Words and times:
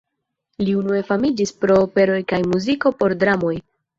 Li 0.63 0.71
unue 0.77 1.01
famiĝis 1.09 1.51
pro 1.65 1.75
operoj 1.89 2.17
kaj 2.33 2.39
muziko 2.55 2.95
por 3.03 3.17
dramoj. 3.25 3.55